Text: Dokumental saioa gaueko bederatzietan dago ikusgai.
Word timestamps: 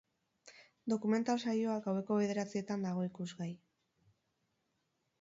Dokumental 0.93 1.43
saioa 1.51 1.77
gaueko 1.89 2.19
bederatzietan 2.23 2.89
dago 2.89 3.07
ikusgai. 3.13 3.51